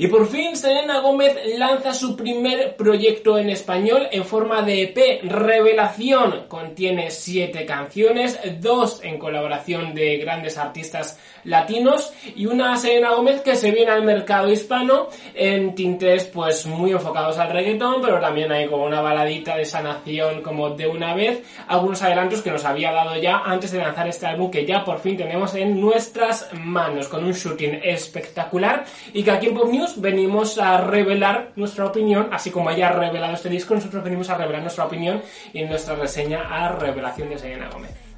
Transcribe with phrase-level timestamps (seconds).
[0.00, 5.20] Y por fin Selena Gómez lanza su primer proyecto en español en forma de EP
[5.24, 6.46] Revelación.
[6.48, 13.56] Contiene siete canciones, dos en colaboración de grandes artistas latinos y una Selena Gómez que
[13.56, 18.68] se viene al mercado hispano en tintes pues muy enfocados al reggaetón, pero también hay
[18.68, 23.16] como una baladita de sanación como de una vez, algunos adelantos que nos había dado
[23.16, 27.22] ya antes de lanzar este álbum que ya por fin tenemos en nuestras manos con
[27.22, 32.50] un shooting espectacular y que aquí en Pop News venimos a revelar nuestra opinión, así
[32.50, 35.22] como haya revelado este disco, nosotros venimos a revelar nuestra opinión
[35.52, 38.10] y nuestra reseña a revelación de Selena Gómez.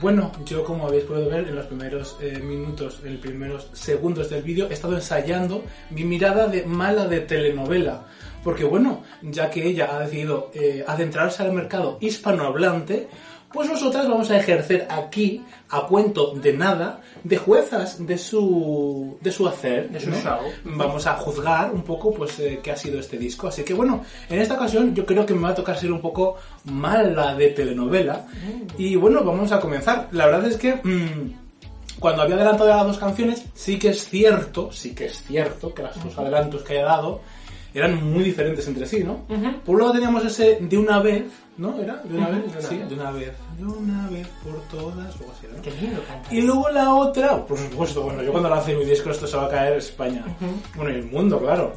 [0.00, 4.28] Bueno, yo como habéis podido ver en los primeros eh, minutos, en los primeros segundos
[4.28, 8.04] del vídeo, he estado ensayando mi mirada de mala de telenovela.
[8.44, 13.08] Porque bueno, ya que ella ha decidido eh, adentrarse al mercado hispanohablante,
[13.56, 19.32] pues nosotras vamos a ejercer aquí, a cuento de nada, de juezas de su, de
[19.32, 19.88] su hacer.
[19.88, 20.20] De su ¿no?
[20.20, 20.40] show.
[20.62, 23.48] Vamos a juzgar un poco, pues, eh, qué ha sido este disco.
[23.48, 26.02] Así que bueno, en esta ocasión yo creo que me va a tocar ser un
[26.02, 28.26] poco mala de telenovela.
[28.76, 30.08] Y bueno, vamos a comenzar.
[30.12, 30.74] La verdad es que...
[30.74, 31.46] mm,
[31.98, 35.72] cuando había adelantado ya las dos canciones, sí que es cierto, sí que es cierto
[35.72, 37.22] que los dos adelantos que haya dado
[37.78, 39.26] eran muy diferentes entre sí, ¿no?
[39.64, 41.24] Por un lado teníamos ese de una vez,
[41.58, 41.80] ¿no?
[41.80, 41.96] ¿Era?
[42.04, 42.44] ¿De una Ujú, vez?
[42.52, 42.88] de una sí, vez.
[42.88, 43.32] de una vez.
[43.58, 45.62] De una vez por todas, o algo así, ¿no?
[45.62, 46.00] Qué lindo.
[46.30, 49.46] Y luego la otra, por supuesto, bueno, yo cuando lance mi disco esto se va
[49.46, 50.24] a caer en España.
[50.74, 51.72] Bueno, y el mundo, claro.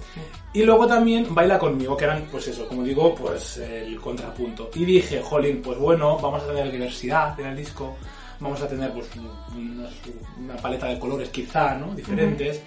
[0.54, 4.70] Y luego también Baila conmigo, que eran, pues eso, como digo, pues el contrapunto.
[4.76, 7.96] Y dije, jolín, pues bueno, vamos a tener diversidad en el disco,
[8.40, 9.06] vamos a tener pues
[9.56, 9.90] una,
[10.40, 11.94] una paleta de colores quizá, ¿no?
[11.94, 12.62] Diferentes.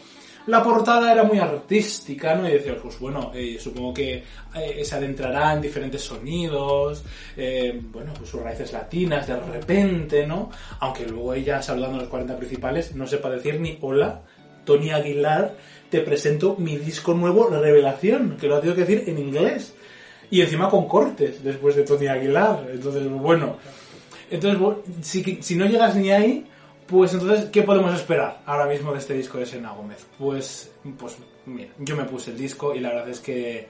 [0.46, 2.48] La portada era muy artística, ¿no?
[2.48, 7.04] Y decía, pues bueno, eh, supongo que eh, se adentrará en diferentes sonidos,
[7.36, 10.50] eh, bueno, pues sus raíces latinas de repente, ¿no?
[10.80, 14.22] Aunque luego ella, saludando a los 40 principales, no sepa decir ni hola,
[14.64, 15.54] Tony Aguilar,
[15.88, 19.74] te presento mi disco nuevo, Revelación, que lo ha tenido que decir en inglés.
[20.28, 22.66] Y encima con cortes, después de Tony Aguilar.
[22.72, 23.58] Entonces, bueno.
[24.30, 24.60] Entonces,
[25.02, 26.46] si, si no llegas ni ahí,
[26.92, 30.06] pues entonces, ¿qué podemos esperar ahora mismo de este disco de Selena Gómez?
[30.18, 31.16] Pues, pues
[31.46, 33.66] mira, yo me puse el disco y la verdad es que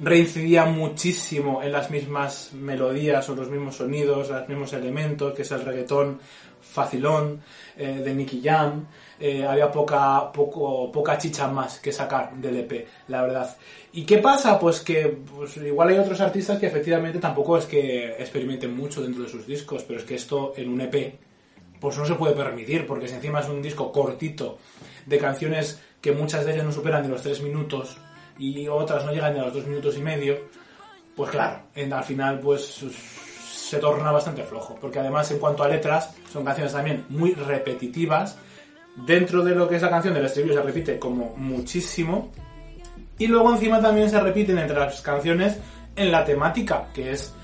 [0.00, 5.50] reincidía muchísimo en las mismas melodías o los mismos sonidos, los mismos elementos, que es
[5.50, 6.18] el reggaetón
[6.62, 7.42] facilón
[7.76, 8.86] eh, de Nicky Jam.
[9.20, 13.56] Eh, había poca, poco, poca chicha más que sacar del EP, la verdad.
[13.92, 14.58] ¿Y qué pasa?
[14.58, 19.22] Pues que pues, igual hay otros artistas que efectivamente tampoco es que experimenten mucho dentro
[19.22, 21.33] de sus discos, pero es que esto en un EP
[21.84, 24.56] pues no se puede permitir, porque si encima es un disco cortito
[25.04, 27.98] de canciones que muchas de ellas no superan de los tres minutos
[28.38, 30.38] y otras no llegan ni a los dos minutos y medio,
[31.14, 32.80] pues claro, en- al final pues
[33.44, 38.38] se torna bastante flojo, porque además en cuanto a letras son canciones también muy repetitivas,
[39.06, 42.32] dentro de lo que es la canción del estribillo se repite como muchísimo,
[43.18, 45.58] y luego encima también se repiten entre las canciones
[45.96, 47.34] en la temática, que es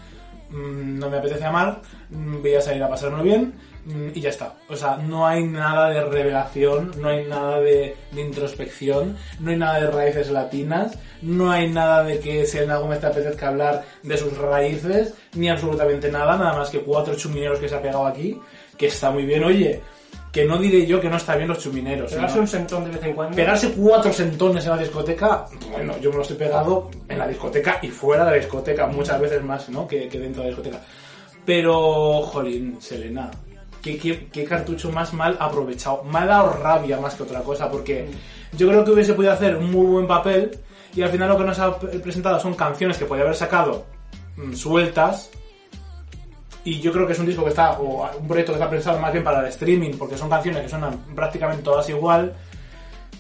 [0.49, 3.53] mm, no me apetece amar, mm, voy a salir a pasármelo bien
[3.87, 4.55] y ya está.
[4.69, 9.57] O sea, no hay nada de revelación, no hay nada de, de introspección, no hay
[9.57, 14.17] nada de raíces latinas, no hay nada de que Selena Gómez te apetezca hablar de
[14.17, 18.39] sus raíces, ni absolutamente nada, nada más que cuatro chumineros que se ha pegado aquí,
[18.77, 19.81] que está muy bien, oye,
[20.33, 22.13] que no diré yo que no está bien los chumineros.
[22.13, 22.43] Pegarse ¿no?
[22.43, 23.37] un sentón de vez en cuando.
[23.37, 27.79] Pegarse cuatro sentones en la discoteca, bueno, yo me los he pegado en la discoteca
[27.83, 29.89] y fuera de la discoteca, muchas veces más, ¿no?
[29.89, 30.85] Que, que dentro de la discoteca.
[31.45, 33.31] Pero, jolín, Selena,
[33.83, 36.05] ¿qué, cartucho más mal aprovechado.
[36.05, 38.09] Me ha dado rabia más que otra cosa, porque
[38.57, 40.59] yo creo que hubiese podido hacer un muy buen papel
[40.95, 43.85] y al final lo que nos ha pre- presentado son canciones que podía haber sacado
[44.37, 45.31] mm, sueltas,
[46.63, 48.99] y yo creo que es un disco que está, o un proyecto que está pensado
[48.99, 52.35] más bien para el streaming, porque son canciones que suenan prácticamente todas igual,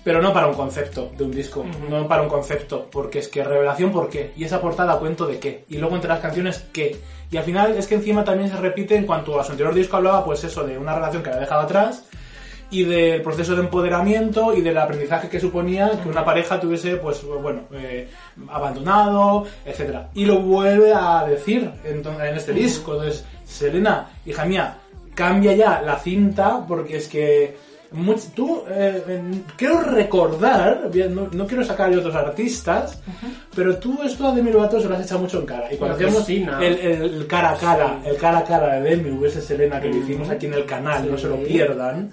[0.02, 3.44] pero no para un concepto de un disco, no para un concepto, porque es que
[3.44, 4.32] revelación, ¿por qué?
[4.36, 5.64] Y esa portada, cuento de qué.
[5.68, 6.97] Y luego entre las canciones, ¿qué?
[7.30, 9.97] Y al final es que encima también se repite en cuanto a su anterior disco
[9.97, 12.04] hablaba, pues eso, de una relación que había dejado atrás
[12.70, 17.22] y del proceso de empoderamiento y del aprendizaje que suponía que una pareja tuviese, pues
[17.24, 18.08] bueno, eh,
[18.48, 20.08] abandonado, etcétera.
[20.14, 22.94] Y lo vuelve a decir entonces, en este disco.
[22.94, 24.78] Entonces, Selena, hija mía,
[25.14, 27.56] cambia ya la cinta porque es que
[27.92, 29.03] much- tú, eh,
[29.57, 33.01] quiero recordar, bien, no, no quiero sacar de otros artistas,
[33.54, 35.72] pero tú esto a Demi Lovato se lo has echado mucho en cara.
[35.72, 36.59] Y cuando Cristina.
[36.65, 39.89] el, el- el cara a cara, el cara a cara de Demi, ese Selena que
[39.89, 42.10] lo hicimos aquí en el canal, no se lo pierdan.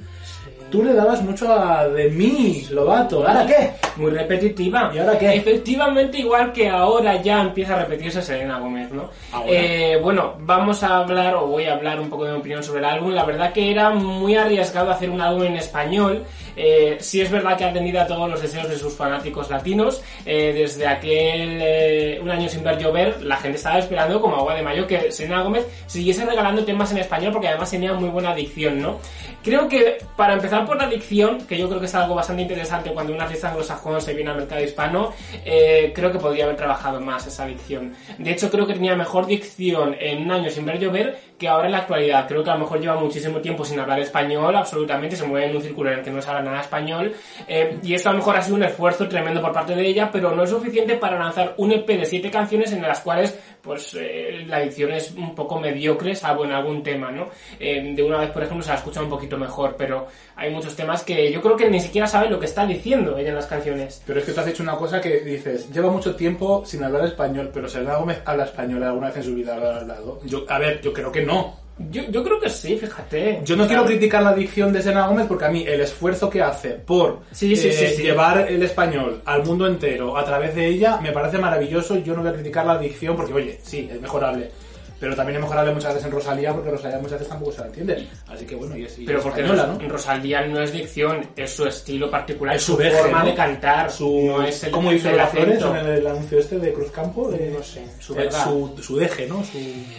[0.69, 3.27] Tú le dabas mucho a de mí, Lobato.
[3.27, 3.71] ¿Ahora qué?
[3.95, 4.91] Muy repetitiva.
[4.93, 5.35] ¿Y ahora qué?
[5.35, 9.09] Efectivamente, igual que ahora ya empieza a repetirse Selena Gómez, ¿no?
[9.47, 12.79] Eh, bueno, vamos a hablar, o voy a hablar un poco de mi opinión sobre
[12.79, 13.11] el álbum.
[13.11, 16.23] La verdad que era muy arriesgado hacer un álbum en español.
[16.57, 20.01] Eh, sí es verdad que ha atendido a todos los deseos de sus fanáticos latinos.
[20.25, 24.55] Eh, desde aquel eh, Un año sin ver llover, la gente estaba esperando como agua
[24.55, 28.31] de mayo que Selena Gómez siguiese regalando temas en español porque además tenía muy buena
[28.31, 28.97] adicción, ¿no?
[29.43, 32.91] Creo que para empezar por la adicción, que yo creo que es algo bastante interesante
[32.91, 35.13] cuando un artista anglosajón se viene al mercado hispano,
[35.45, 37.93] eh, creo que podría haber trabajado más esa adicción.
[38.17, 41.67] De hecho, creo que tenía mejor dicción en un año sin ver llover que ahora
[41.67, 42.27] en la actualidad.
[42.27, 45.55] Creo que a lo mejor lleva muchísimo tiempo sin hablar español, absolutamente, se mueve en
[45.55, 47.13] un círculo en el que no se habla nada español,
[47.47, 50.09] eh, y esto a lo mejor ha sido un esfuerzo tremendo por parte de ella,
[50.11, 53.37] pero no es suficiente para lanzar un EP de siete canciones en las cuales
[53.67, 57.29] pues eh, la edición es un poco mediocre, salvo en algún tema, ¿no?
[57.59, 60.07] Eh, de una vez, por ejemplo, se la escucha un poquito mejor, pero
[60.37, 63.29] hay muchos temas que yo creo que ni siquiera sabe lo que está diciendo ella
[63.29, 64.01] en las canciones.
[64.05, 67.05] Pero es que tú has hecho una cosa que dices, lleva mucho tiempo sin hablar
[67.05, 70.21] español, pero Selena Gómez habla español alguna vez en su vida hablado.
[70.23, 71.67] Yo, a ver, yo creo que no.
[71.91, 73.41] Yo, yo creo que sí, fíjate.
[73.43, 76.41] Yo no quiero criticar la dicción de Selena Gómez porque a mí el esfuerzo que
[76.41, 78.01] hace por Sí, sí, eh, sí.
[78.01, 81.97] llevar el español al mundo entero a través de ella me parece maravilloso.
[81.99, 84.49] Yo no voy a criticar la dicción porque, oye, sí, es mejorable.
[84.99, 87.67] Pero también es mejorable muchas veces en Rosalía porque Rosalía muchas veces tampoco se la
[87.67, 88.07] entiende.
[88.27, 89.89] Así que bueno, y es, y Pero es porque española, ¿no?
[89.89, 93.25] Rosalía no es dicción, es su estilo particular, Es su, su deje, forma ¿no?
[93.25, 96.73] de cantar, Su, no es el ¿Cómo hizo flores en el, el anuncio este de
[96.73, 97.29] Cruzcampo?
[97.29, 98.43] De, No sé, su eh, verdad.
[98.43, 99.43] su, su deje, ¿no?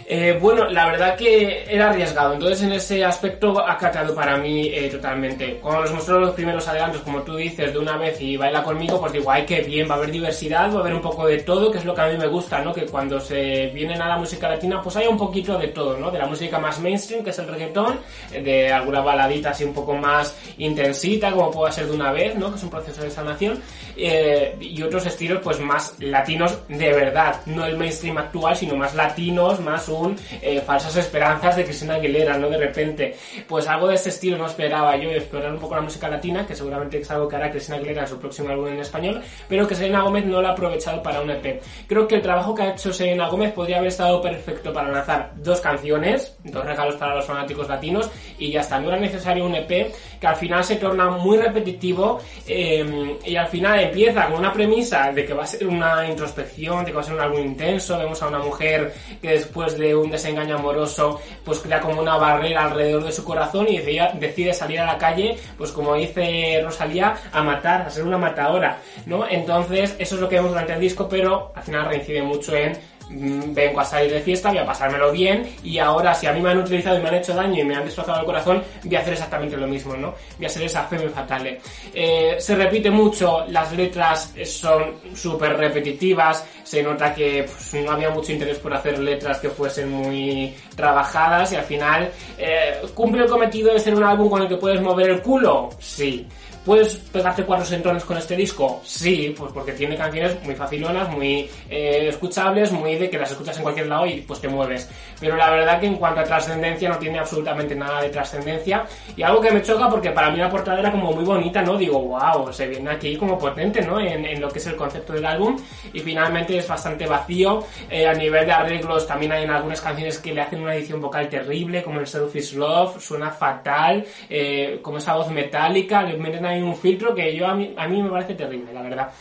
[0.07, 4.67] Eh, bueno, la verdad que era arriesgado, entonces en ese aspecto ha catado para mí
[4.73, 5.59] eh, totalmente.
[5.61, 8.99] Cuando nos mostró los primeros adelantos, como tú dices, de una vez y baila conmigo,
[8.99, 11.37] pues digo, ay, qué bien, va a haber diversidad, va a haber un poco de
[11.39, 12.73] todo, que es lo que a mí me gusta, ¿no?
[12.73, 16.11] Que cuando se vienen a la música latina, pues haya un poquito de todo, ¿no?
[16.11, 17.99] De la música más mainstream, que es el reggaetón,
[18.31, 22.35] eh, de alguna baladita así un poco más intensita, como pueda ser de una vez,
[22.35, 22.49] ¿no?
[22.49, 23.61] Que es un proceso de sanación,
[23.95, 28.95] eh, y otros estilos, pues más latinos de verdad, no el mainstream actual, sino más
[28.95, 32.49] latinos, más un eh, falsas esperanzas de Cristina Aguilera, ¿no?
[32.49, 33.15] De repente,
[33.47, 36.55] pues algo de este estilo no esperaba yo, explorar un poco la música latina, que
[36.55, 39.75] seguramente es algo que hará Cristina Aguilera en su próximo álbum en español, pero que
[39.75, 41.61] Selena Gómez no lo ha aprovechado para un EP.
[41.87, 45.33] Creo que el trabajo que ha hecho Selena Gómez podría haber estado perfecto para lanzar
[45.35, 49.55] dos canciones, dos regalos para los fanáticos latinos, y ya está, no era necesario un
[49.55, 54.53] EP que al final se torna muy repetitivo eh, y al final empieza con una
[54.53, 57.39] premisa de que va a ser una introspección, de que va a ser un álbum
[57.39, 62.17] intenso, vemos a una mujer que después de un desengaño amoroso pues crea como una
[62.17, 66.61] barrera alrededor de su corazón y decide, decide salir a la calle, pues como dice
[66.63, 69.27] Rosalía, a matar, a ser una matadora, ¿no?
[69.27, 72.77] Entonces eso es lo que vemos durante el disco, pero al final reincide mucho en
[73.09, 76.51] vengo a salir de fiesta, voy a pasármelo bien y ahora si a mí me
[76.51, 78.99] han utilizado y me han hecho daño y me han destrozado el corazón, voy a
[78.99, 80.13] hacer exactamente lo mismo, ¿no?
[80.37, 81.59] Voy a ser esa femme fatale.
[81.93, 88.09] Eh, se repite mucho, las letras son súper repetitivas, se nota que pues, no había
[88.09, 93.29] mucho interés por hacer letras que fuesen muy trabajadas y al final eh, cumple el
[93.29, 96.27] cometido de ser un álbum con el que puedes mover el culo, sí.
[96.65, 98.81] ¿Puedes pegarte cuatro sentones con este disco?
[98.83, 103.57] Sí, pues porque tiene canciones muy facilonas, muy eh, escuchables, muy de que las escuchas
[103.57, 104.89] en cualquier lado y pues te mueves.
[105.19, 108.85] Pero la verdad que en cuanto a trascendencia no tiene absolutamente nada de trascendencia.
[109.15, 111.77] Y algo que me choca porque para mí la portada era como muy bonita, ¿no?
[111.77, 113.99] Digo, wow, se viene aquí como potente, ¿no?
[113.99, 115.57] En, en lo que es el concepto del álbum.
[115.93, 117.63] Y finalmente es bastante vacío.
[117.89, 121.01] Eh, a nivel de arreglos también hay en algunas canciones que le hacen una edición
[121.01, 126.45] vocal terrible, como el Selfish Love, suena fatal, eh, como esa voz metálica, le meten
[126.49, 129.11] ahí un filtro que yo a mí, a mí me parece terrible, la verdad.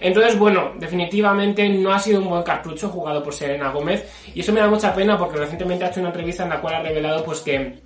[0.00, 4.52] Entonces, bueno, definitivamente no ha sido un buen cartucho jugado por Serena Gómez y eso
[4.52, 7.24] me da mucha pena porque recientemente ha hecho una entrevista en la cual ha revelado
[7.24, 7.80] pues que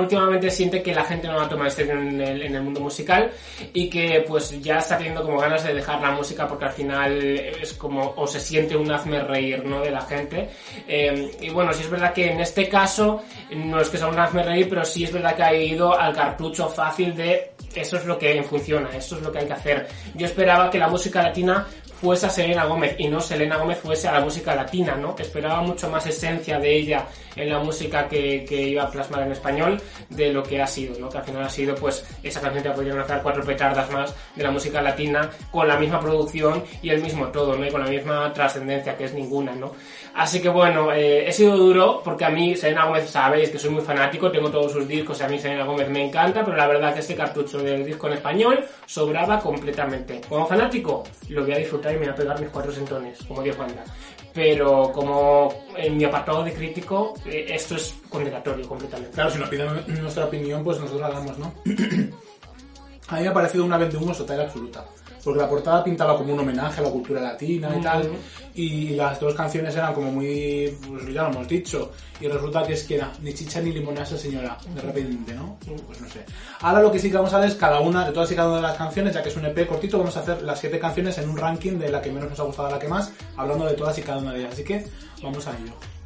[0.00, 2.80] últimamente siente que la gente no la toma en serio en el, en el mundo
[2.80, 3.30] musical
[3.72, 7.20] y que pues ya está teniendo como ganas de dejar la música porque al final
[7.20, 10.48] es como o se siente un hazme reír no de la gente
[10.86, 13.22] Eh, y bueno sí es verdad que en este caso
[13.54, 16.14] no es que sea un hazme reír pero sí es verdad que ha ido al
[16.14, 19.88] cartucho fácil de eso es lo que funciona eso es lo que hay que hacer
[20.14, 21.66] yo esperaba que la música latina
[22.00, 25.16] fuese a Selena Gómez y no Selena Gómez fuese a la música latina, ¿no?
[25.18, 29.32] Esperaba mucho más esencia de ella en la música que, que iba a plasmar en
[29.32, 31.08] español de lo que ha sido, ¿no?
[31.08, 34.42] Que al final ha sido, pues, esa canción que podrían hacer cuatro petardas más de
[34.44, 37.66] la música latina con la misma producción y el mismo todo, ¿no?
[37.66, 39.72] Y con la misma trascendencia que es ninguna, ¿no?
[40.14, 43.70] Así que bueno, eh, he sido duro porque a mí Selena Gómez sabéis que soy
[43.70, 46.94] muy fanático, tengo todos sus discos a mí Selena Gómez me encanta, pero la verdad
[46.94, 50.20] que este cartucho del disco en español sobraba completamente.
[50.28, 53.42] Como fanático, lo voy a disfrutar y me voy a pegar mis cuatro sentones, como
[53.42, 53.84] Dios manda.
[54.32, 59.14] Pero como en mi apartado de crítico, eh, esto es condenatorio completamente.
[59.14, 59.68] Claro, si nos piden
[60.00, 61.52] nuestra opinión, pues nosotros la damos, ¿no?
[63.08, 64.84] a mí me ha parecido una de humo total absoluta.
[65.22, 68.10] Porque la portada pintaba como un homenaje a la cultura latina y tal.
[68.54, 70.76] Y las dos canciones eran como muy.
[70.86, 71.92] Pues ya lo hemos dicho.
[72.20, 74.56] Y resulta que es que era ni chicha ni limonada esa señora.
[74.74, 75.58] De repente, ¿no?
[75.86, 76.24] Pues no sé.
[76.60, 78.48] Ahora lo que sí que vamos a ver es cada una, de todas y cada
[78.48, 80.78] una de las canciones, ya que es un EP cortito, vamos a hacer las siete
[80.78, 83.12] canciones en un ranking de la que menos nos ha gustado a la que más,
[83.36, 84.52] hablando de todas y cada una de ellas.
[84.52, 84.86] Así que
[85.22, 85.97] vamos a ello.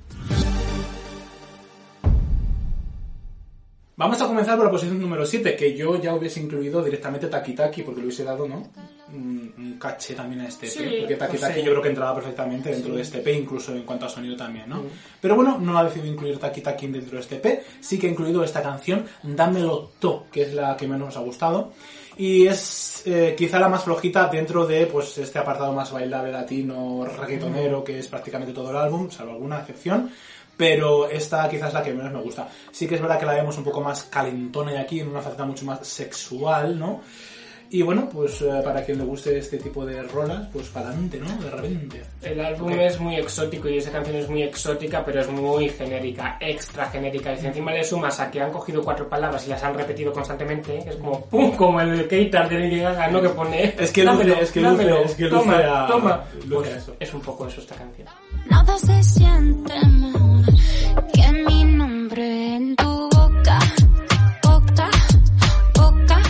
[3.95, 7.53] Vamos a comenzar por la posición número 7, que yo ya hubiese incluido directamente Taki
[7.55, 8.71] Taki, porque le hubiese dado, ¿no?
[9.13, 11.67] Un, un caché también a este Sí, porque Taki pues Taki sí.
[11.67, 14.71] yo creo que entraba perfectamente dentro de este EP, incluso en cuanto a sonido también,
[14.71, 14.77] ¿no?
[14.77, 14.87] Mm.
[15.21, 18.11] Pero bueno, no ha decidido incluir Taki Taki dentro de este EP, sí que ha
[18.11, 21.73] incluido esta canción, Dámelo To, que es la que menos nos ha gustado.
[22.17, 27.05] Y es eh, quizá la más flojita dentro de pues este apartado más bailable latino,
[27.05, 30.11] reggaetonero, que es prácticamente todo el álbum, salvo alguna excepción.
[30.63, 32.49] Pero esta quizás es la que menos me gusta.
[32.71, 35.21] Sí que es verdad que la vemos un poco más calentona y aquí, en una
[35.21, 37.01] faceta mucho más sexual, ¿no?
[37.75, 41.19] Y bueno, pues eh, para quien le guste este tipo de rolas, pues para adelante,
[41.19, 41.43] ¿no?
[41.43, 42.03] De repente.
[42.21, 42.79] El álbum Ok.
[42.81, 47.33] es muy exótico y esa canción es muy exótica, pero es muy genérica, extra genérica.
[47.33, 50.13] Y si encima le sumas a que han cogido cuatro palabras y las han repetido
[50.13, 53.23] constantemente, es como pum, como el Keitar de Lady Gaga, ¿no?
[53.23, 53.75] Que pone.
[53.79, 56.25] Es que luce- "Dámelo, es que luce- dámelo, es que luce toma, a- toma.
[56.47, 56.97] luce Pues eso.
[57.01, 58.07] es un poco eso esta canción.
[58.51, 60.32] Nada se siente mejor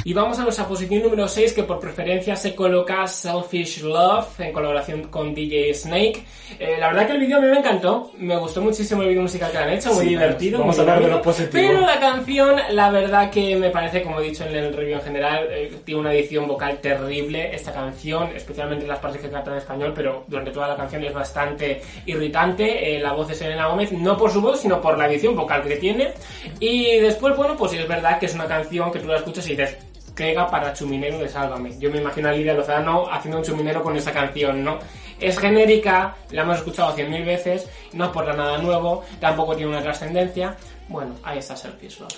[0.04, 4.52] Y vamos a nuestra posición número 6, que por preferencia se coloca Selfish Love, en
[4.52, 6.24] colaboración con DJ Snake.
[6.58, 9.22] Eh, la verdad que el vídeo a mí me encantó, me gustó muchísimo el vídeo
[9.22, 10.58] musical que han hecho, muy Sí, divertido.
[10.58, 11.52] vamos muy a hablar de lo positivo.
[11.52, 15.02] Pero la canción, la verdad que me parece, como he dicho en el review en
[15.02, 19.52] general, eh, tiene una edición vocal terrible esta canción, especialmente en las partes que canta
[19.52, 22.96] en español, pero durante toda la canción es bastante irritante.
[22.96, 25.62] Eh, la voz de Selena Gómez, no por su voz, sino por la edición vocal
[25.62, 26.12] que tiene.
[26.58, 29.50] Y después, bueno, pues es verdad que es una canción que tú la escuchas y
[29.50, 29.76] dices,
[30.14, 31.78] Crega para Chuminero de Sálvame.
[31.78, 34.78] Yo me imagino a Lidia Lozano haciendo un chuminero con esa canción, ¿no?
[35.20, 39.82] Es genérica, la hemos escuchado cien mil veces, no aporta nada nuevo, tampoco tiene una
[39.82, 40.56] trascendencia.
[40.88, 42.12] Bueno, ahí está Selfish Love.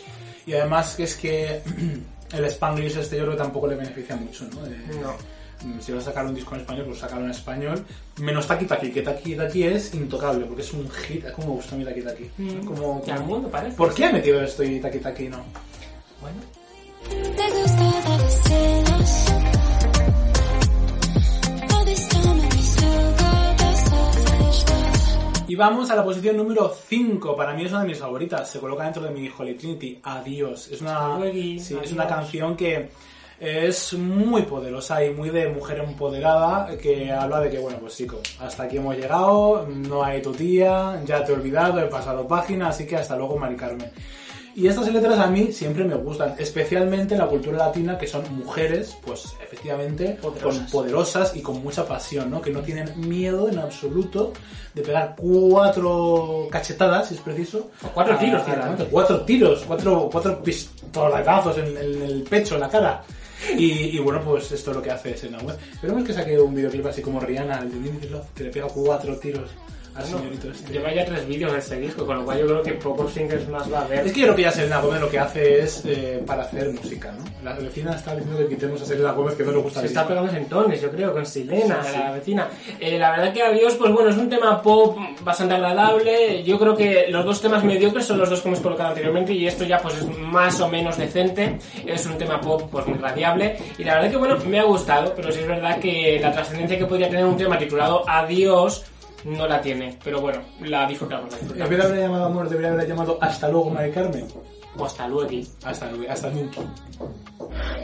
[0.47, 1.61] Y además que es que
[2.33, 4.63] el Spanglish este yo creo que tampoco le beneficia mucho, ¿no?
[4.63, 5.13] De- No.
[5.63, 7.85] Mm, Si vas a sacar un disco en español, pues sacarlo en español.
[8.19, 11.31] Menos Taki Taki, que Taki Taki es intocable, porque es un hit.
[11.33, 12.31] ¿Cómo me gusta a mí Taki Taki?
[12.67, 13.77] Como, Y al mundo parece.
[13.77, 15.39] ¿Por qué ha metido esto y Taki Taki no?
[16.21, 16.37] Bueno.
[17.37, 17.84] Te gusta
[25.55, 27.37] Y vamos a la posición número 5.
[27.37, 28.51] Para mí es una de mis favoritas.
[28.51, 30.01] Se coloca dentro de mi Holy Trinity.
[30.03, 30.67] Adiós.
[30.67, 32.89] Es una, sí, es una canción que
[33.39, 38.19] es muy poderosa y muy de mujer empoderada que habla de que, bueno, pues chico,
[38.41, 42.71] hasta aquí hemos llegado, no hay tu tía, ya te he olvidado, he pasado página,
[42.71, 43.93] así que hasta luego, Mari Carmen.
[44.57, 48.23] Y estas letras a mí siempre me gustan, especialmente en la cultura latina, que son
[48.37, 50.59] mujeres, pues efectivamente, Poderosas.
[50.63, 52.41] con poderosas y con mucha pasión, ¿no?
[52.41, 54.33] Que no tienen miedo en absoluto
[54.73, 57.71] de pegar cuatro cachetadas, si es preciso.
[57.83, 58.85] O cuatro a- tiros, ciertamente.
[58.85, 63.03] Cuatro tiros, cuatro, cuatro pistolatazos en, en el pecho, en la cara.
[63.59, 65.57] Y, y bueno, pues esto es lo que hace Selena Gomez.
[65.75, 69.17] Esperemos que saque un videoclip así como Rihanna, el de Love, que le pega cuatro
[69.19, 69.51] tiros
[69.95, 70.73] al señorito este.
[70.73, 73.49] Lleva ya tres vídeos de este disco, con lo cual yo creo que pocos singles
[73.49, 74.07] más va a haber.
[74.07, 76.71] Es que yo creo que ya Selena Gómez lo que hace es eh, para hacer
[76.73, 77.25] música, ¿no?
[77.45, 80.07] La vecina está diciendo que quitemos a Selena Gómez que no le gusta Se está
[80.07, 81.99] pegando en tones, yo creo, con Silena, Sí, sí.
[81.99, 82.49] la vecina.
[82.81, 86.43] Eh, la verdad que Adiós, pues bueno, es un tema pop bastante agradable.
[86.43, 89.47] Yo creo que los dos temas mediocres son los dos que hemos colocado anteriormente y
[89.47, 91.59] esto ya pues es más o menos decente.
[91.87, 95.13] Es un tema pop pues muy radiable y la verdad que bueno, me ha gustado,
[95.15, 98.85] pero sí es verdad que la trascendencia que podría tener un tema titulado Adiós
[99.25, 99.99] no la tiene.
[100.03, 101.71] Pero bueno, la disfrutamos, la En disfrutamos.
[101.71, 104.27] vez de haber llamado amor, debería haber llamado Hasta luego, Mari Carmen.
[104.77, 105.31] O hasta luego.
[105.65, 106.61] Hasta, hasta nunca.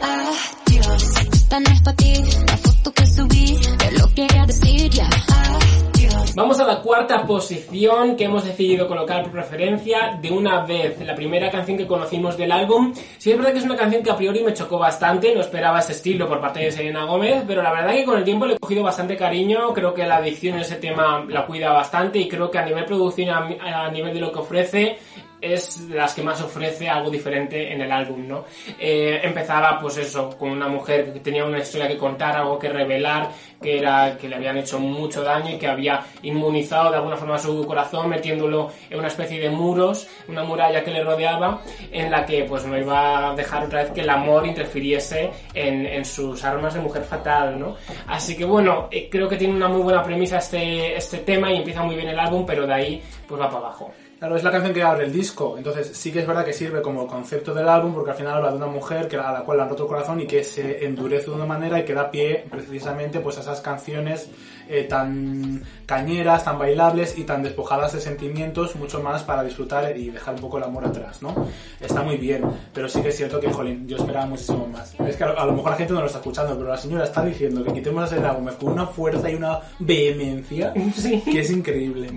[0.02, 2.12] Adiós, esta no es para ti.
[2.46, 5.06] La foto que subí, te lo quería decir ya.
[5.06, 5.89] Adiós.
[6.36, 11.14] Vamos a la cuarta posición que hemos decidido colocar por preferencia de una vez, la
[11.14, 12.94] primera canción que conocimos del álbum.
[13.18, 15.80] Sí es verdad que es una canción que a priori me chocó bastante, no esperaba
[15.80, 18.54] ese estilo por parte de Selena Gómez, pero la verdad que con el tiempo le
[18.54, 22.28] he cogido bastante cariño, creo que la adicción en ese tema la cuida bastante y
[22.28, 24.98] creo que a nivel producción, a, a nivel de lo que ofrece,
[25.40, 28.44] es las que más ofrece algo diferente en el álbum, ¿no?
[28.78, 32.68] Eh, empezaba, pues eso, con una mujer que tenía una historia que contar, algo que
[32.68, 33.30] revelar,
[33.60, 37.38] que era que le habían hecho mucho daño y que había inmunizado de alguna forma
[37.38, 42.24] su corazón, metiéndolo en una especie de muros, una muralla que le rodeaba, en la
[42.24, 46.44] que pues no iba a dejar otra vez que el amor interfiriese en, en sus
[46.44, 47.76] armas de mujer fatal, ¿no?
[48.06, 51.56] Así que bueno, eh, creo que tiene una muy buena premisa este, este tema y
[51.56, 53.92] empieza muy bien el álbum, pero de ahí pues va para abajo.
[54.20, 56.82] Claro, es la canción que abre el disco, entonces sí que es verdad que sirve
[56.82, 59.56] como concepto del álbum porque al final habla de una mujer que, a la cual
[59.56, 62.10] le han roto el corazón y que se endurece de una manera y que da
[62.10, 64.28] pie precisamente pues a esas canciones
[64.68, 70.10] eh, tan cañeras, tan bailables y tan despojadas de sentimientos, mucho más para disfrutar y
[70.10, 71.48] dejar un poco el amor atrás, ¿no?
[71.80, 74.94] Está muy bien, pero sí que es cierto que, jolín, yo esperaba muchísimo más.
[75.00, 77.24] Es que a lo, mejor la gente no lo está escuchando, pero la señora está
[77.24, 81.22] diciendo que quitemos a Selena Gómez con una fuerza y una vehemencia Sí.
[81.22, 82.10] que es increíble.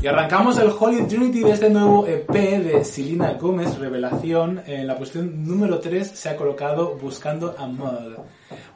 [0.00, 4.62] Y arrancamos el Holy Trinity de este nuevo EP de Silina Gómez, Revelación.
[4.66, 8.24] En la posición número 3 se ha colocado Buscando Amor.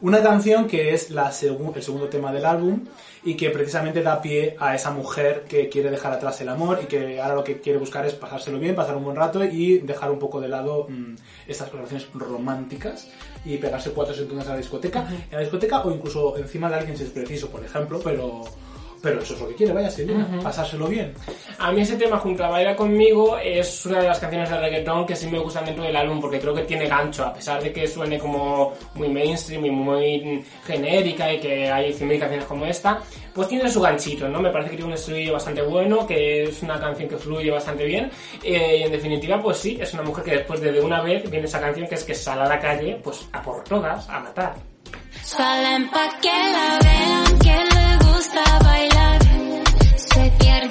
[0.01, 2.85] Una canción que es la el segundo tema del álbum
[3.25, 6.87] y que precisamente da pie a esa mujer que quiere dejar atrás el amor y
[6.87, 10.11] que ahora lo que quiere buscar es pasárselo bien, pasar un buen rato y dejar
[10.11, 11.15] un poco de lado mm,
[11.47, 13.09] estas relaciones románticas
[13.45, 16.97] y pegarse cuatro segundos a la discoteca, en la discoteca o incluso encima de alguien
[16.97, 18.45] si es preciso, por ejemplo, pero...
[19.03, 21.13] Pero eso es lo que quiere, vaya, Selena, pasárselo bien.
[21.59, 25.05] A mí ese tema junto a Baila conmigo es una de las canciones de reggaetón
[25.05, 27.73] que sí me gustan dentro del álbum porque creo que tiene gancho, a pesar de
[27.73, 33.01] que suene como muy mainstream y muy genérica y que hay 100.000 canciones como esta,
[33.35, 34.41] pues tiene su ganchito, ¿no?
[34.41, 37.85] Me parece que tiene un estribillo bastante bueno, que es una canción que fluye bastante
[37.85, 38.09] bien
[38.43, 41.29] eh, y en definitiva pues sí, es una mujer que después de, de una vez
[41.29, 44.21] viene esa canción que es que sale a la calle pues a por todas, a
[44.21, 44.55] matar.
[45.25, 48.92] Salen pa' que la vean que le gusta bailar.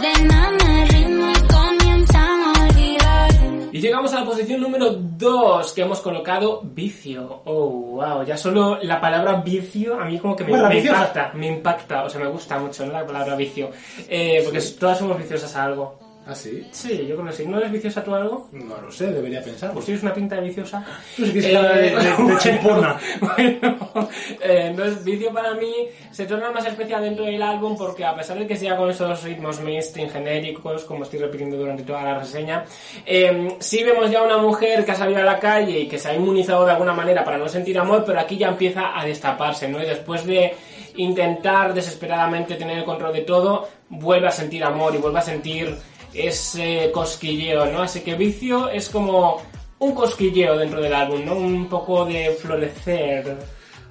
[0.03, 3.31] El ritmo y comienzan a olvidar.
[3.71, 7.41] Y llegamos a la posición número 2 que hemos colocado vicio.
[7.45, 10.97] Oh, wow, ya solo la palabra vicio a mí como que me, Bueno, me viciosa.
[11.01, 12.93] impacta, me impacta, o sea, me gusta mucho ¿no?
[12.93, 13.69] la palabra vicio.
[14.09, 15.99] Eh, porque todas somos viciosas a algo.
[16.27, 16.67] ¿Ah, sí?
[16.71, 17.47] Sí, yo creo que sí.
[17.47, 18.47] ¿No eres viciosa tú algo?
[18.51, 19.71] No lo sé, debería pensar.
[19.73, 20.85] Pues tienes una pinta de viciosa.
[21.17, 21.91] Tú sí que es cara de- de-
[22.51, 22.95] de bueno.
[23.21, 24.09] Bueno,
[24.41, 25.73] eh, entonces Vicio para mí
[26.11, 29.23] se torna más especial dentro del álbum porque a pesar de que sea con esos
[29.23, 32.65] ritmos mainstream genéricos, como estoy repitiendo durante toda la reseña,
[33.05, 36.09] eh, sí vemos ya una mujer que ha salido a la calle y que se
[36.09, 39.67] ha inmunizado de alguna manera para no sentir amor, pero aquí ya empieza a destaparse,
[39.67, 39.81] ¿no?
[39.81, 40.53] Y después de
[40.95, 45.75] intentar desesperadamente tener el control de todo, vuelve a sentir amor y vuelve a sentir
[46.13, 47.81] ese cosquilleo, ¿no?
[47.81, 49.41] Así que Vicio es como
[49.79, 51.35] un cosquilleo dentro del álbum, ¿no?
[51.35, 53.37] Un poco de florecer.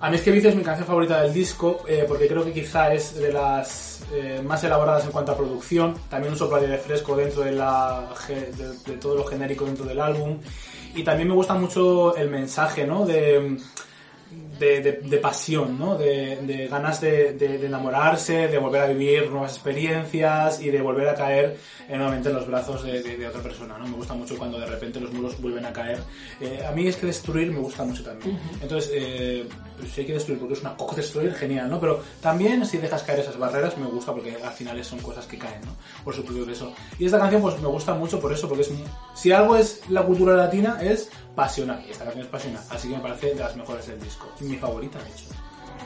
[0.00, 2.52] A mí es que Vicio es mi canción favorita del disco, eh, porque creo que
[2.52, 5.94] quizá es de las eh, más elaboradas en cuanto a producción.
[6.08, 10.00] También un soplo de fresco dentro de, la, de, de todo lo genérico dentro del
[10.00, 10.38] álbum.
[10.94, 13.04] Y también me gusta mucho el mensaje, ¿no?
[13.04, 13.58] De,
[14.60, 15.96] de, de- de pasión, ¿no?
[15.96, 21.14] De, de ganas de, enamorarse, de volver a vivir nuevas experiencias y de volver a
[21.14, 21.56] caer
[21.88, 23.86] eh, nuevamente en los brazos de, otra persona, ¿no?
[23.88, 25.98] Me gusta mucho cuando de repente los muros vuelven a caer.
[26.40, 28.38] Eh, a mí es que destruir me gusta mucho también.
[28.62, 29.46] Entonces, eh,
[29.78, 31.80] pues si hay que destruir porque es una cock destruir, genial, ¿no?
[31.80, 35.38] Pero también si dejas caer esas barreras me gusta porque al final son cosas que
[35.38, 35.72] caen, ¿no?
[36.04, 36.72] Por su propio peso.
[36.98, 38.70] Y esta canción pues me gusta mucho por eso, porque es...
[39.14, 41.82] Si algo es la cultura latina es pasional.
[41.86, 42.62] Y esta canción es pasional.
[42.70, 44.26] Así que me parece de las mejores del disco.
[44.40, 45.24] Mi favorita, de hecho.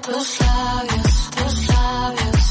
[0.02, 2.44] Tus labios, tus labios.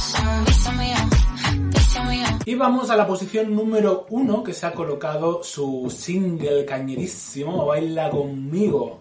[2.46, 8.10] Y vamos a la posición número uno que se ha colocado su single cañerísimo, Baila
[8.10, 9.00] conmigo.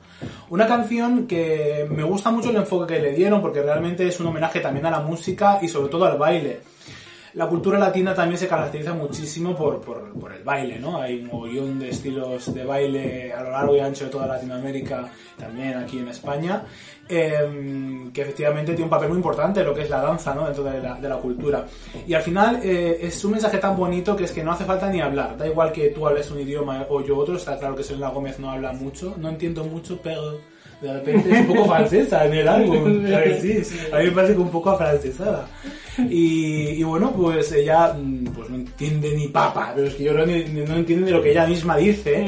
[0.51, 4.27] Una canción que me gusta mucho el enfoque que le dieron porque realmente es un
[4.27, 6.61] homenaje también a la música y sobre todo al baile.
[7.35, 11.01] La cultura latina también se caracteriza muchísimo por, por, el baile, ¿no?
[11.01, 15.11] Hay un mogollón de estilos de baile a lo largo y ancho de toda Latinoamérica,
[15.39, 16.63] también aquí en España,
[17.09, 20.45] eh, que efectivamente tiene un papel muy importante lo que es la danza, ¿no?
[20.45, 21.65] Dentro de la, de la cultura.
[22.07, 24.91] Y al final eh, es un mensaje tan bonito que es que no hace falta
[24.91, 25.37] ni hablar.
[25.39, 28.39] Da igual que tú hables un idioma o yo otro, está claro que Selena Gómez
[28.39, 30.39] no habla mucho, no entiendo mucho, pero
[30.83, 33.07] de repente es un poco francesa en el álbum.
[33.11, 33.41] ¿sabes?
[33.41, 35.47] Sí, a mí me parece que un poco afrancesada.
[35.99, 40.13] Y, y bueno, pues ella mm, pues no entiende ni papa, pero es que yo
[40.13, 42.27] creo que no entiende ni lo que ella misma dice.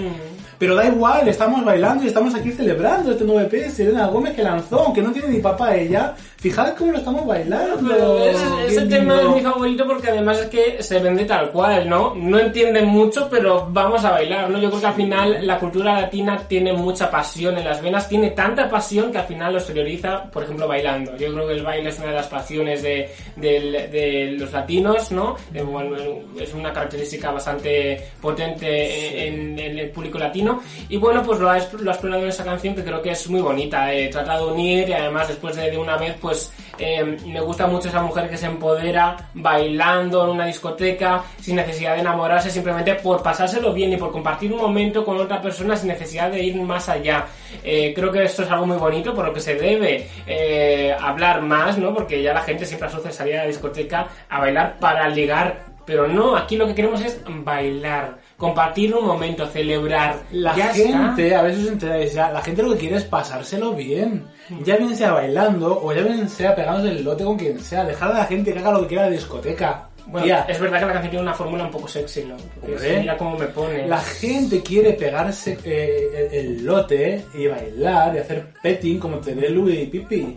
[0.59, 4.35] Pero da igual, estamos bailando y estamos aquí celebrando este nuevo EP de Selena Gómez
[4.35, 6.15] que lanzó, aunque no tiene ni papa ella.
[6.45, 7.89] Fijad cómo lo estamos bailando.
[7.89, 11.51] Pero ese, Qué ese tema es mi favorito porque además es que se vende tal
[11.51, 12.15] cual, ¿no?
[12.15, 14.59] No entienden mucho, pero vamos a bailar, ¿no?
[14.59, 18.33] Yo creo que al final la cultura latina tiene mucha pasión en las venas, tiene
[18.33, 21.17] tanta pasión que al final lo exterioriza, por ejemplo, bailando.
[21.17, 25.11] Yo creo que el baile es una de las pasiones de, del- de los latinos,
[25.13, 25.37] ¿no?
[25.55, 25.97] Eh, bueno,
[26.39, 30.61] es una característica bastante potente en, en el público latino.
[30.91, 33.31] Y bueno, pues lo ha, lo ha explorado en esa canción que creo que es
[33.31, 33.95] muy bonita.
[33.95, 36.34] Eh, trata de unir y además después de, de una vez, pues
[36.79, 41.95] eh, me gusta mucho esa mujer que se empodera bailando en una discoteca sin necesidad
[41.95, 45.89] de enamorarse, simplemente por pasárselo bien y por compartir un momento con otra persona sin
[45.89, 47.27] necesidad de ir más allá.
[47.63, 51.41] Eh, creo que esto es algo muy bonito por lo que se debe eh, hablar
[51.43, 51.95] más, ¿no?
[51.95, 55.74] Porque ya la gente siempre asocia salir a la discoteca a bailar para ligar.
[55.87, 60.23] Pero no, aquí lo que queremos es bailar, compartir un momento, celebrar.
[60.33, 61.41] La Ya gente, está.
[61.41, 64.25] a veces os enteráis ya, la gente lo que quiere es pasárselo bien.
[64.65, 67.85] Ya bien sea bailando o ya bien sea pegándose el lote con quien sea.
[67.85, 69.89] Dejar a la gente que haga lo que quiera en la discoteca.
[70.07, 72.37] Bueno, Tía, es verdad que la canción tiene una fórmula un poco sexy, ¿no?
[72.61, 73.01] Porque Hombre.
[73.01, 73.87] mira cómo me pone.
[73.89, 79.35] La gente quiere pegarse eh, el, el lote y bailar y hacer petting como te
[79.35, 80.37] dé Louis y Pipi.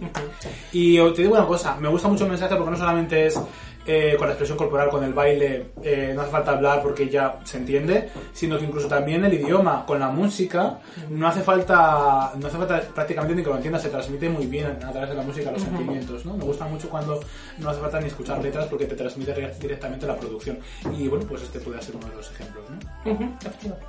[0.72, 3.38] Y te digo una cosa, me gusta mucho el mensaje porque no solamente es
[3.88, 7.39] eh, con la expresión corporal, con el baile, eh, no hace falta hablar porque ya
[7.45, 12.47] se entiende, sino que incluso también el idioma, con la música, no hace falta, no
[12.47, 15.23] hace falta prácticamente ni que lo entiendas, se transmite muy bien a través de la
[15.23, 16.36] música los sentimientos, ¿no?
[16.36, 17.19] Me gusta mucho cuando
[17.60, 20.60] no hace falta ni escuchar letras porque te transmite re- directamente la producción.
[20.97, 23.12] Y bueno, pues este puede ser uno de los ejemplos, ¿no?
[23.13, 23.86] Ujú, efectivamente.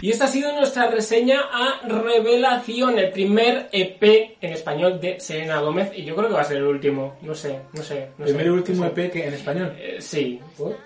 [0.00, 5.60] Y esta ha sido nuestra reseña a Revelación, el primer EP en español de Selena
[5.60, 5.90] Gómez.
[5.96, 7.16] Y yo creo que va a ser el último.
[7.22, 8.08] No sé, no sé.
[8.18, 9.04] No Primer y último no sé.
[9.06, 9.74] EP que en español.
[9.78, 10.40] Eh, sí.
[10.56, 10.76] ¿Por?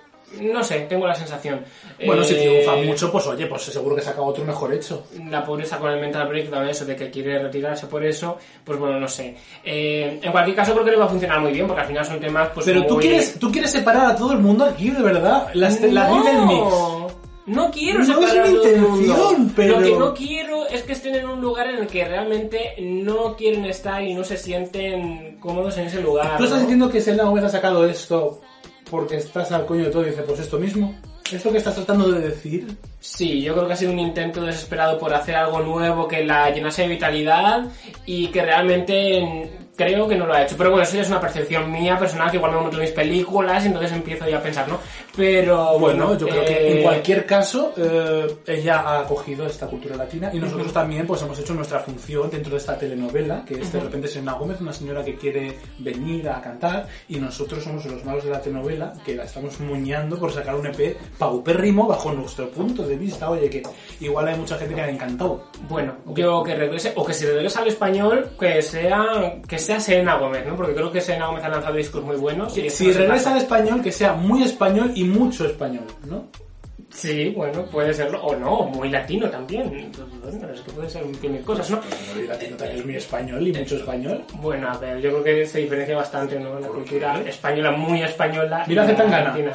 [0.40, 1.64] No sé, tengo la sensación.
[2.07, 5.05] Bueno, si Eh, triunfa mucho, pues oye, pues seguro que saca otro mejor hecho.
[5.29, 8.79] la pobreza con el mental break, también eso de que quiere retirarse por eso, pues
[8.79, 9.35] bueno, no sé.
[9.64, 12.05] Eh, en cualquier caso creo que le va a funcionar muy bien, porque al final
[12.05, 15.03] son temas pues Pero tú quieres, tú quieres separar a todo el mundo aquí, de
[15.03, 15.49] verdad.
[15.55, 16.99] La no, Little Mix.
[17.50, 21.28] No quiero No es mi intención, pero- Lo que no quiero es que estén en
[21.28, 25.86] un lugar en el que realmente no quieren estar y no se sienten cómodos en
[25.86, 26.36] ese lugar.
[26.36, 26.64] ¿Tú estás ¿no?
[26.64, 28.40] diciendo que Selena Gomez ha sacado esto
[28.88, 30.94] porque estás al coño de todo y dice, pues esto mismo?
[31.32, 32.76] ¿Es lo que estás tratando de decir?
[33.00, 36.50] Sí, yo creo que ha sido un intento desesperado por hacer algo nuevo que la
[36.50, 37.66] llenase de vitalidad
[38.06, 39.50] y que realmente
[39.85, 40.57] creo que no lo ha hecho.
[40.57, 43.64] Pero bueno, eso ya es una percepción mía personal, que igual me monto mis películas
[43.64, 44.79] y entonces empiezo ya a pensar, ¿no?
[45.16, 49.66] Pero bueno, Bueno, yo creo que eh, en cualquier caso eh, ella ha acogido esta
[49.66, 53.55] cultura latina y nosotros también pues hemos hecho nuestra función dentro de esta telenovela que
[53.61, 57.85] es de repente Selena Gómez, una señora que quiere venir a cantar y nosotros somos
[57.87, 62.12] los malos de la telenovela que la estamos muñando por sacar un EP paupérrimo bajo
[62.12, 63.31] nuestro punto de vista.
[63.31, 63.62] Oye, que
[64.01, 65.45] igual hay mucha gente que le ha encantado.
[65.69, 70.16] Bueno, yo que regrese, o que si regresa al español, que sea, que sea Selena
[70.16, 70.56] Gómez, ¿no?
[70.56, 72.56] Porque creo que Selena Gómez ha lanzado discos muy buenos.
[72.56, 76.26] y Si regresa al español, que sea muy español y mucho español, ¿no?
[76.92, 79.72] Sí, bueno, puede serlo, o no, muy latino también.
[79.72, 81.80] Entonces, bueno, es que puede ser de cosas, ¿no?
[82.16, 84.24] El latino también es muy español y mucho español.
[84.40, 86.59] Bueno, a ver, yo creo que se diferencia bastante, ¿no?
[86.59, 88.64] La cultura española, muy española.
[88.66, 89.52] Mira y la Zetangana.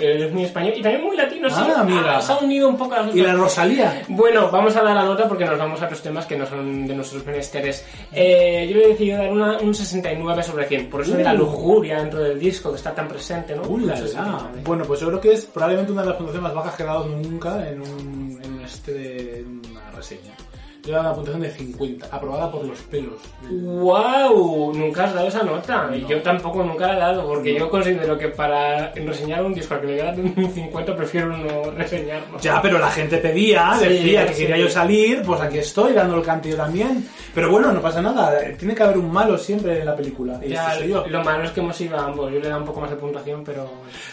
[0.00, 1.56] Pero es muy español y también muy latino, sí.
[1.58, 2.20] Ah, mira.
[2.20, 3.34] se ha unido un poco a Y la.
[3.34, 4.02] Rosalía.
[4.08, 6.86] Bueno, vamos a dar la nota porque nos vamos a otros temas que no son
[6.86, 7.84] de nuestros menesteres.
[8.12, 11.34] Eh, yo le he decidido dar una, un 69 sobre 100, por eso de la
[11.34, 11.38] Uh.
[11.38, 13.62] lujuria dentro del disco que está tan presente, ¿no?
[13.62, 14.38] ¡Uh, la, Un 69.
[14.56, 14.62] la!
[14.64, 16.86] Bueno, pues yo creo que es probablemente una de las puntuaciones más bajas que he
[16.86, 20.34] dado nunca en, un, en este de una reseña.
[20.82, 23.20] Yo he dado una puntuación de 50, aprobada por los pelos.
[23.50, 24.72] ¡Wow!
[24.74, 25.90] Nunca has dado esa nota.
[25.94, 26.08] Y No.
[26.08, 29.80] yo tampoco nunca la he dado, porque yo considero que para reseñar un disco al
[29.80, 32.38] que le voy a dar un 50 prefiero no reseñarlo.
[32.40, 34.42] Ya, pero la gente pedía, Sí, decía que sí.
[34.42, 37.06] quería yo salir, pues aquí estoy dando el canto yo también.
[37.34, 40.40] Pero bueno, no pasa nada, tiene que haber un malo siempre en la película.
[40.42, 41.06] Y Ya, este soy yo.
[41.06, 42.32] lo malo es que hemos ido a ambos.
[42.32, 43.70] Yo le he dado un poco más de puntuación, pero...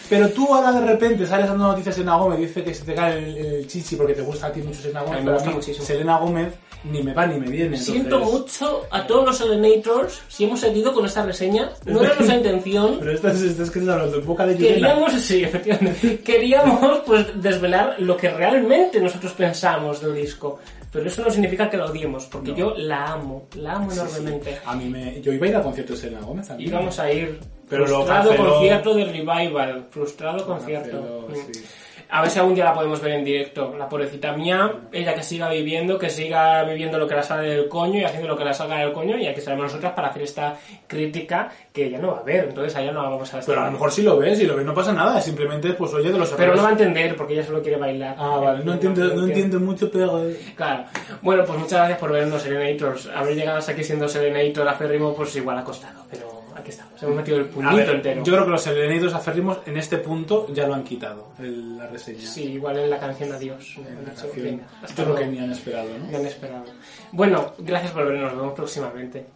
[0.08, 3.18] Pero tú ahora de repente sales dando noticias en Gómez, dice que se te cae
[3.18, 5.24] el, el chichi porque te gusta a ti mucho Selena Gómez.
[5.24, 5.84] Me gusta mí muchísimo.
[5.84, 7.76] Selena Gómez ni me va ni me viene.
[7.76, 11.70] Siento entonces- mucho a todos los Selenators si hemos seguido con esta reseña.
[11.86, 12.96] No era nuestra intención.
[13.00, 14.74] Pero esto es, esto es que en boca de Yurena.
[14.88, 20.58] Queríamos, sí, efectivamente, queríamos pues desvelar lo que realmente nosotros pensamos del disco.
[20.90, 24.00] Pero eso no significa que la odiemos, porque yo la amo, la amo Sí, sí.
[24.06, 24.58] enormemente.
[24.64, 25.20] A mí me...
[25.20, 26.70] Yo iba a ir al concierto de Selena Gómez también.
[26.70, 27.38] Íbamos a ir.
[27.68, 28.54] Pero lo frustrado canceló.
[28.54, 29.86] concierto de Revival.
[29.90, 30.90] Frustrado concierto.
[30.90, 31.52] canceló, Mm.
[31.52, 31.62] sí.
[32.10, 33.74] A ver si algún día la podemos ver en directo.
[33.76, 37.68] La pobrecita mía, ella que siga viviendo, que siga viviendo lo que la sale del
[37.68, 39.18] coño y haciendo lo que la salga del coño.
[39.18, 42.46] Y aquí estaremos nosotras para hacer esta crítica que ella no va a ver.
[42.48, 43.54] Entonces allá no la vamos a estar.
[43.54, 45.92] Pero a lo mejor si lo ves, si lo ves no pasa nada, simplemente pues
[45.92, 48.16] oye de los Pero no va a entender porque ella solo quiere bailar.
[48.18, 50.24] Ah, vale, no entiendo, no entiendo mucho, pero...
[50.56, 50.84] Claro.
[51.20, 53.08] Bueno, pues muchas gracias por vernos, Serenators.
[53.14, 56.04] Haber llegado hasta aquí siendo Serenator aférrimo, pues igual ha costado.
[56.10, 57.02] Pero aquí estamos.
[57.02, 58.22] Hemos metido el puñito ver, entero.
[58.24, 61.86] yo creo que los seleneitos aférrimos en este punto ya lo han quitado, el- la
[61.86, 62.20] reseña.
[62.20, 63.74] Sí, igual en la canción Adiós.
[63.78, 64.44] En la canción.
[64.44, 66.06] venga, hasta Yo creo que ni han esperado, ¿no?
[66.10, 66.64] Me han esperado.
[67.12, 68.32] Bueno, gracias por vernos.
[68.32, 69.26] Nos vemos próximamente.